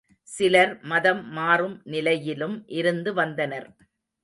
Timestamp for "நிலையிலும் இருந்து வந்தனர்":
1.85-3.69